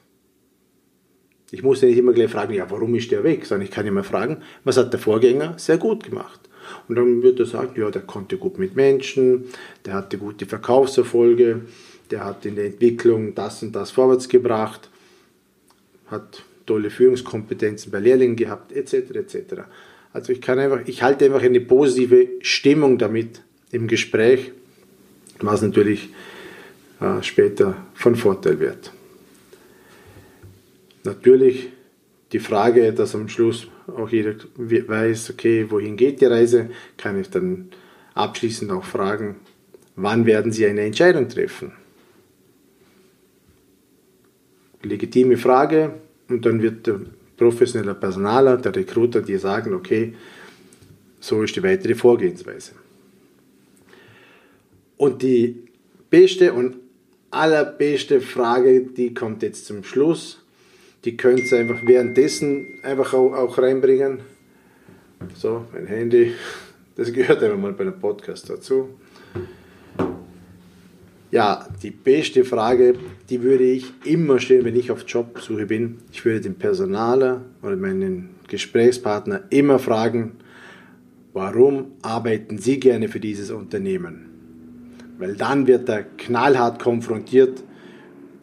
Ich 1.51 1.63
muss 1.63 1.81
ja 1.81 1.87
nicht 1.87 1.97
immer 1.97 2.13
gleich 2.13 2.31
fragen, 2.31 2.53
ja, 2.53 2.69
warum 2.69 2.95
ist 2.95 3.11
der 3.11 3.23
weg, 3.23 3.45
sondern 3.45 3.65
ich 3.65 3.71
kann 3.71 3.91
mal 3.93 4.03
fragen, 4.03 4.41
was 4.63 4.77
hat 4.77 4.91
der 4.91 4.99
Vorgänger 4.99 5.53
sehr 5.57 5.77
gut 5.77 6.03
gemacht? 6.03 6.41
Und 6.87 6.95
dann 6.95 7.21
wird 7.21 7.39
er 7.39 7.45
sagen, 7.45 7.79
ja, 7.79 7.89
der 7.91 8.01
konnte 8.01 8.37
gut 8.37 8.57
mit 8.57 8.75
Menschen, 8.75 9.45
der 9.85 9.93
hatte 9.93 10.17
gute 10.17 10.45
Verkaufserfolge, 10.45 11.61
der 12.11 12.25
hat 12.25 12.45
in 12.45 12.55
der 12.55 12.65
Entwicklung 12.65 13.35
das 13.35 13.61
und 13.63 13.73
das 13.73 13.91
vorwärts 13.91 14.27
gebracht, 14.27 14.89
hat 16.07 16.43
tolle 16.65 16.89
Führungskompetenzen 16.89 17.91
bei 17.91 17.99
Lehrlingen 17.99 18.35
gehabt, 18.35 18.71
etc. 18.71 18.93
etc. 19.11 19.37
Also 20.13 20.31
ich 20.33 20.41
kann 20.41 20.59
einfach, 20.59 20.81
ich 20.87 21.03
halte 21.03 21.25
einfach 21.25 21.41
eine 21.41 21.61
positive 21.61 22.27
Stimmung 22.41 22.97
damit 22.97 23.41
im 23.71 23.87
Gespräch, 23.87 24.51
was 25.39 25.61
natürlich 25.61 26.09
äh, 26.99 27.21
später 27.21 27.75
von 27.93 28.15
Vorteil 28.15 28.59
wird. 28.59 28.91
Natürlich 31.03 31.69
die 32.31 32.39
Frage, 32.39 32.91
dass 32.93 33.15
am 33.15 33.29
Schluss 33.29 33.67
auch 33.87 34.09
jeder 34.09 34.35
weiß, 34.57 35.29
okay, 35.29 35.65
wohin 35.69 35.95
geht 35.95 36.21
die 36.21 36.25
Reise, 36.25 36.69
kann 36.97 37.19
ich 37.19 37.29
dann 37.29 37.69
abschließend 38.13 38.71
auch 38.71 38.83
fragen, 38.83 39.35
wann 39.95 40.25
werden 40.25 40.51
Sie 40.51 40.65
eine 40.65 40.81
Entscheidung 40.81 41.29
treffen? 41.29 41.73
Legitime 44.81 45.37
Frage 45.37 45.93
und 46.29 46.45
dann 46.45 46.61
wird 46.61 46.87
der 46.87 47.01
professionelle 47.37 47.95
Personaler, 47.95 48.57
der 48.57 48.75
Recruiter 48.75 49.21
dir 49.21 49.39
sagen, 49.39 49.73
okay, 49.73 50.13
so 51.19 51.41
ist 51.43 51.55
die 51.55 51.63
weitere 51.63 51.95
Vorgehensweise. 51.95 52.73
Und 54.97 55.21
die 55.21 55.63
beste 56.09 56.53
und 56.53 56.77
allerbeste 57.31 58.21
Frage, 58.21 58.81
die 58.81 59.13
kommt 59.13 59.43
jetzt 59.43 59.65
zum 59.65 59.83
Schluss 59.83 60.45
die 61.05 61.15
könnt 61.15 61.51
ihr 61.51 61.59
einfach 61.59 61.81
währenddessen 61.85 62.79
einfach 62.81 63.13
auch, 63.13 63.33
auch 63.33 63.57
reinbringen. 63.59 64.19
So, 65.35 65.65
mein 65.71 65.85
Handy, 65.85 66.33
das 66.95 67.13
gehört 67.13 67.43
einfach 67.43 67.57
mal 67.57 67.73
bei 67.73 67.83
einem 67.83 67.99
Podcast 67.99 68.49
dazu. 68.49 68.89
Ja, 71.31 71.67
die 71.83 71.91
beste 71.91 72.43
Frage, 72.43 72.95
die 73.29 73.41
würde 73.43 73.63
ich 73.63 73.91
immer 74.03 74.39
stellen, 74.39 74.65
wenn 74.65 74.75
ich 74.75 74.91
auf 74.91 75.03
Jobsuche 75.07 75.65
bin. 75.65 75.97
Ich 76.11 76.25
würde 76.25 76.41
den 76.41 76.55
Personaler 76.55 77.41
oder 77.61 77.75
meinen 77.75 78.29
Gesprächspartner 78.47 79.43
immer 79.49 79.79
fragen, 79.79 80.37
warum 81.33 81.93
arbeiten 82.01 82.57
Sie 82.57 82.79
gerne 82.79 83.09
für 83.09 83.19
dieses 83.19 83.51
Unternehmen? 83.51 84.34
Weil 85.17 85.35
dann 85.35 85.67
wird 85.67 85.87
er 85.89 86.03
knallhart 86.03 86.81
konfrontiert, 86.81 87.63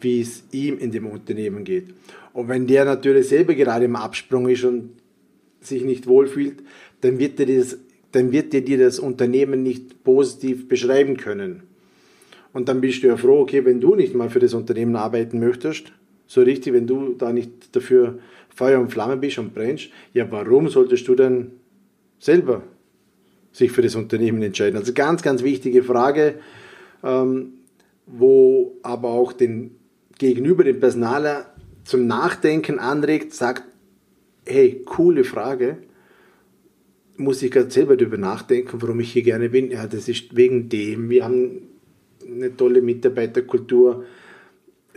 wie 0.01 0.21
es 0.21 0.43
ihm 0.51 0.77
in 0.77 0.91
dem 0.91 1.07
Unternehmen 1.07 1.63
geht. 1.63 1.93
Und 2.33 2.49
wenn 2.49 2.67
der 2.67 2.85
natürlich 2.85 3.27
selber 3.27 3.53
gerade 3.53 3.85
im 3.85 3.95
Absprung 3.95 4.49
ist 4.49 4.63
und 4.63 4.89
sich 5.61 5.83
nicht 5.83 6.07
wohlfühlt, 6.07 6.63
dann 7.01 7.19
wird 7.19 7.39
er, 7.39 7.45
das, 7.45 7.77
dann 8.11 8.31
wird 8.31 8.53
er 8.53 8.61
dir 8.61 8.77
das 8.77 8.99
Unternehmen 8.99 9.63
nicht 9.63 10.03
positiv 10.03 10.67
beschreiben 10.67 11.17
können. 11.17 11.63
Und 12.53 12.69
dann 12.69 12.81
bist 12.81 13.03
du 13.03 13.07
ja 13.07 13.17
froh, 13.17 13.41
okay, 13.41 13.65
wenn 13.65 13.81
du 13.81 13.95
nicht 13.95 14.13
mal 14.13 14.29
für 14.29 14.39
das 14.39 14.53
Unternehmen 14.53 14.95
arbeiten 14.95 15.39
möchtest, 15.39 15.91
so 16.27 16.41
richtig, 16.41 16.73
wenn 16.73 16.87
du 16.87 17.13
da 17.13 17.33
nicht 17.33 17.75
dafür 17.75 18.19
Feuer 18.49 18.79
und 18.79 18.89
Flamme 18.89 19.17
bist 19.17 19.39
und 19.39 19.53
brennst, 19.53 19.89
ja, 20.13 20.31
warum 20.31 20.69
solltest 20.69 21.07
du 21.07 21.15
dann 21.15 21.51
selber 22.19 22.63
sich 23.51 23.71
für 23.71 23.81
das 23.81 23.95
Unternehmen 23.95 24.41
entscheiden? 24.41 24.77
Also 24.77 24.93
ganz, 24.93 25.21
ganz 25.21 25.43
wichtige 25.43 25.83
Frage, 25.83 26.35
ähm, 27.03 27.53
wo 28.05 28.77
aber 28.83 29.09
auch 29.09 29.33
den 29.33 29.75
Gegenüber, 30.17 30.63
den 30.63 30.79
Personaler, 30.79 31.53
zum 31.83 32.07
Nachdenken 32.07 32.79
anregt, 32.79 33.33
sagt, 33.33 33.63
hey, 34.45 34.81
coole 34.85 35.23
Frage, 35.23 35.77
muss 37.17 37.41
ich 37.41 37.51
gerade 37.51 37.71
selber 37.71 37.95
darüber 37.97 38.17
nachdenken, 38.17 38.81
warum 38.81 38.99
ich 38.99 39.11
hier 39.11 39.23
gerne 39.23 39.49
bin. 39.49 39.71
Ja, 39.71 39.87
das 39.87 40.07
ist 40.07 40.35
wegen 40.35 40.69
dem. 40.69 41.09
Wir 41.09 41.25
haben 41.25 41.61
eine 42.25 42.55
tolle 42.55 42.81
Mitarbeiterkultur. 42.81 44.05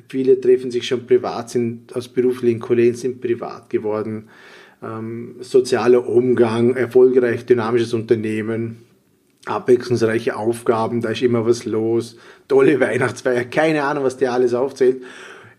Viele 0.08 0.40
treffen 0.40 0.70
sich 0.70 0.86
schon 0.86 1.06
privat, 1.06 1.50
sind 1.50 1.94
aus 1.94 2.08
beruflichen 2.08 2.60
Kollegen, 2.60 2.94
sind 2.94 3.20
privat 3.20 3.68
geworden. 3.68 4.28
Ähm, 4.82 5.36
sozialer 5.40 6.08
Umgang, 6.08 6.74
erfolgreich, 6.74 7.44
dynamisches 7.46 7.92
Unternehmen. 7.92 8.78
Abwechslungsreiche 9.46 10.36
Aufgaben, 10.36 11.00
da 11.00 11.10
ist 11.10 11.22
immer 11.22 11.46
was 11.46 11.64
los, 11.64 12.16
tolle 12.48 12.78
Weihnachtsfeier, 12.80 13.44
keine 13.44 13.84
Ahnung, 13.84 14.04
was 14.04 14.16
der 14.16 14.32
alles 14.32 14.54
aufzählt. 14.54 15.02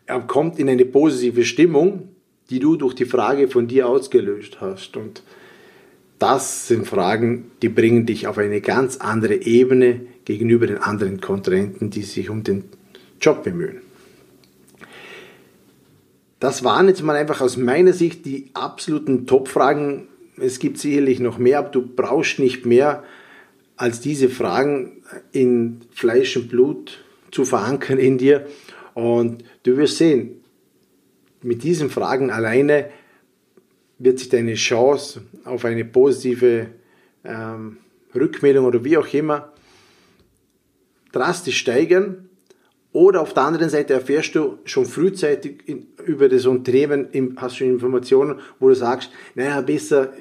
Er 0.05 0.21
kommt 0.21 0.59
in 0.59 0.69
eine 0.69 0.85
positive 0.85 1.43
Stimmung, 1.43 2.09
die 2.49 2.59
du 2.59 2.75
durch 2.75 2.93
die 2.93 3.05
Frage 3.05 3.47
von 3.47 3.67
dir 3.67 3.89
ausgelöst 3.89 4.61
hast. 4.61 4.95
Und 4.95 5.23
das 6.19 6.67
sind 6.67 6.87
Fragen, 6.87 7.51
die 7.61 7.69
bringen 7.69 8.05
dich 8.05 8.27
auf 8.27 8.37
eine 8.37 8.61
ganz 8.61 8.97
andere 8.97 9.35
Ebene 9.35 10.01
gegenüber 10.25 10.67
den 10.67 10.77
anderen 10.77 11.19
Kontrahenten, 11.21 11.89
die 11.89 12.03
sich 12.03 12.29
um 12.29 12.43
den 12.43 12.65
Job 13.19 13.43
bemühen. 13.43 13.81
Das 16.39 16.63
waren 16.63 16.87
jetzt 16.87 17.03
mal 17.03 17.15
einfach 17.15 17.41
aus 17.41 17.57
meiner 17.57 17.93
Sicht 17.93 18.25
die 18.25 18.49
absoluten 18.53 19.25
Top-Fragen. 19.25 20.07
Es 20.37 20.59
gibt 20.59 20.77
sicherlich 20.77 21.19
noch 21.19 21.37
mehr, 21.39 21.59
aber 21.59 21.69
du 21.69 21.81
brauchst 21.81 22.39
nicht 22.39 22.65
mehr 22.65 23.03
als 23.77 24.01
diese 24.01 24.29
Fragen 24.29 25.03
in 25.31 25.81
Fleisch 25.91 26.35
und 26.35 26.49
Blut 26.49 27.03
zu 27.31 27.45
verankern 27.45 27.99
in 27.99 28.17
dir. 28.17 28.47
Und 28.93 29.43
du 29.63 29.77
wirst 29.77 29.97
sehen, 29.97 30.43
mit 31.43 31.63
diesen 31.63 31.89
Fragen 31.89 32.31
alleine 32.31 32.89
wird 33.99 34.19
sich 34.19 34.29
deine 34.29 34.55
Chance 34.55 35.21
auf 35.43 35.65
eine 35.65 35.85
positive 35.85 36.67
ähm, 37.23 37.77
Rückmeldung 38.13 38.65
oder 38.65 38.83
wie 38.83 38.97
auch 38.97 39.11
immer 39.13 39.53
drastisch 41.11 41.57
steigern. 41.57 42.29
Oder 42.93 43.21
auf 43.21 43.33
der 43.33 43.43
anderen 43.43 43.69
Seite 43.69 43.93
erfährst 43.93 44.33
du 44.33 44.59
schon 44.65 44.85
frühzeitig 44.85 45.61
in, 45.67 45.87
über 46.05 46.29
das 46.29 46.45
Unternehmen, 46.45 47.35
hast 47.37 47.57
schon 47.57 47.67
Informationen, 47.67 48.39
wo 48.59 48.69
du 48.69 48.75
sagst, 48.75 49.11
naja, 49.35 49.61
besser, 49.61 50.13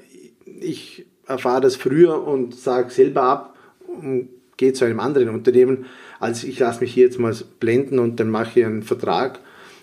ich 0.44 1.06
erfahre 1.26 1.61
das 1.61 1.76
früher 1.76 2.26
und 2.26 2.54
sage 2.54 2.90
selber 2.90 3.23
ab 3.23 3.59
und 3.87 4.28
gehe 4.56 4.73
zu 4.73 4.85
einem 4.85 5.00
anderen 5.00 5.28
Unternehmen, 5.28 5.87
als 6.18 6.45
ich 6.45 6.59
lasse 6.59 6.80
mich 6.80 6.95
hier 6.95 7.04
jetzt 7.04 7.18
mal 7.18 7.35
blenden 7.61 7.99
und 7.99 8.18
dann 8.21 8.30
mache 8.30 8.61
ich 8.61 8.66
einen 8.66 8.83
Vertrag 8.83 9.40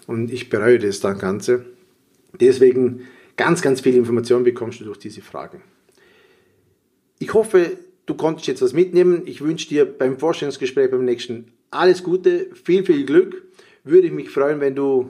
und 0.08 0.32
ich 0.32 0.50
bereue 0.50 0.80
das 0.80 1.00
dann 1.00 1.20
Ganze. 1.20 1.66
Deswegen 2.40 3.02
ganz, 3.38 3.62
ganz 3.62 3.82
viel 3.82 3.96
Information 3.96 4.44
bekommst 4.44 4.80
du 4.80 4.86
durch 4.86 4.98
diese 4.98 5.22
Fragen. 5.22 5.62
Ich 7.20 7.34
hoffe, 7.34 7.78
du 8.06 8.16
konntest 8.16 8.48
jetzt 8.48 8.62
was 8.62 8.74
mitnehmen. 8.74 9.24
Ich 9.26 9.42
wünsche 9.42 9.70
dir 9.70 9.86
beim 9.86 10.18
Vorstellungsgespräch 10.18 10.90
beim 10.90 11.06
nächsten 11.06 11.52
alles 11.72 12.04
Gute, 12.04 12.48
viel, 12.54 12.86
viel 12.86 13.06
Glück. 13.06 13.44
Würde 13.84 14.08
ich 14.08 14.14
mich 14.14 14.30
freuen, 14.30 14.60
wenn 14.60 14.76
du 14.76 15.10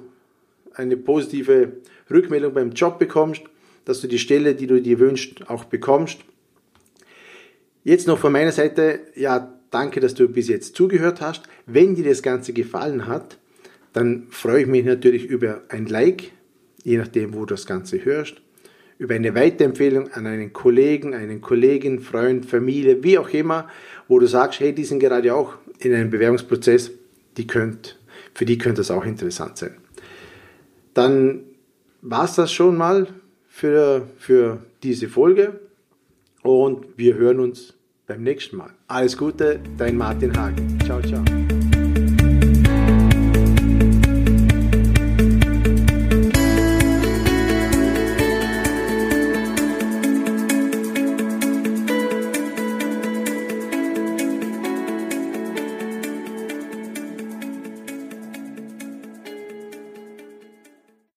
eine 0.74 0.98
positive 0.98 1.74
Rückmeldung 2.10 2.54
beim 2.54 2.72
Job 2.72 3.00
bekommst, 3.00 3.44
dass 3.86 4.02
du 4.02 4.08
die 4.08 4.20
Stelle, 4.20 4.56
die 4.56 4.68
du 4.68 4.82
dir 4.82 5.00
wünschst, 5.00 5.50
auch 5.50 5.66
bekommst. 5.66 6.20
Jetzt 7.84 8.08
noch 8.08 8.18
von 8.18 8.32
meiner 8.32 8.52
Seite, 8.52 9.02
ja, 9.16 9.60
danke, 9.72 10.00
dass 10.00 10.14
du 10.14 10.30
bis 10.30 10.48
jetzt 10.48 10.76
zugehört 10.76 11.22
hast. 11.22 11.44
Wenn 11.66 11.96
dir 11.96 12.06
das 12.06 12.24
Ganze 12.24 12.54
gefallen 12.54 13.08
hat, 13.08 13.38
dann 13.92 14.28
freue 14.30 14.62
ich 14.62 14.68
mich 14.68 14.86
natürlich 14.86 15.26
über 15.26 15.64
ein 15.70 15.86
Like, 15.86 16.32
je 16.84 16.98
nachdem, 16.98 17.34
wo 17.34 17.40
du 17.40 17.54
das 17.54 17.66
Ganze 17.66 18.04
hörst, 18.04 18.42
über 18.98 19.16
eine 19.16 19.36
Weiterempfehlung 19.36 20.12
an 20.12 20.26
einen 20.28 20.54
Kollegen, 20.54 21.14
einen 21.14 21.42
Kollegin, 21.42 22.00
Freund, 22.00 22.46
Familie, 22.46 23.04
wie 23.04 23.18
auch 23.18 23.30
immer, 23.30 23.70
wo 24.08 24.20
du 24.20 24.28
sagst, 24.28 24.60
hey, 24.60 24.74
die 24.74 24.86
sind 24.86 25.00
gerade 25.00 25.34
auch 25.34 25.56
in 25.80 25.94
einem 25.94 26.10
Bewerbungsprozess, 26.10 26.92
die 27.38 27.48
könnt, 27.48 28.00
für 28.34 28.46
die 28.46 28.58
könnte 28.58 28.80
das 28.80 28.92
auch 28.92 29.06
interessant 29.06 29.58
sein. 29.58 29.76
Dann 30.94 31.42
war 32.02 32.26
es 32.26 32.36
das 32.36 32.52
schon 32.52 32.78
mal 32.78 33.08
für, 33.54 34.08
für 34.18 34.58
diese 34.82 35.08
Folge 35.08 35.60
und 36.42 36.98
wir 36.98 37.14
hören 37.14 37.40
uns 37.40 37.76
beim 38.08 38.24
nächsten 38.24 38.58
Mal. 38.58 38.72
Alles 38.88 39.16
Gute, 39.16 39.60
dein 39.78 39.96
Martin 39.96 40.36
Hagen. 40.36 40.80
Ciao, 40.84 41.00
ciao. 41.02 41.24